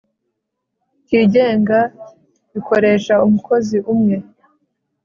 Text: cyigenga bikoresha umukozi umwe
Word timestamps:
cyigenga 1.05 1.79
bikoresha 2.53 3.13
umukozi 3.27 3.77
umwe 3.93 4.15